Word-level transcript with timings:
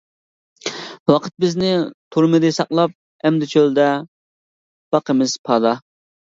ۋاقىت 1.11 1.33
بىزنى 1.45 1.69
تۇرمىدى 2.17 2.51
ساقلاپ، 2.57 2.97
ئەمدى 3.29 3.53
چۆلدە 3.55 3.87
باقىمىز 4.99 5.41
پادا. 5.49 5.79